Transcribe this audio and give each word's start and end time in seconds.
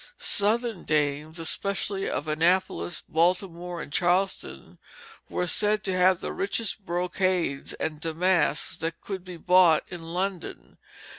Southern 0.17 0.83
dames, 0.83 1.37
especially 1.37 2.09
of 2.09 2.27
Annapolis, 2.27 3.03
Baltimore, 3.07 3.83
and 3.83 3.93
Charleston, 3.93 4.79
were 5.29 5.45
said 5.45 5.83
to 5.83 5.93
have 5.95 6.21
the 6.21 6.33
richest 6.33 6.83
brocades 6.87 7.73
and 7.73 8.01
damasks 8.01 8.77
that 8.77 8.99
could 8.99 9.23
be 9.23 9.37
bought 9.37 9.83
in 9.89 10.01
London. 10.01 10.79